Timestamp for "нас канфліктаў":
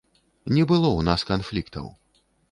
1.09-1.91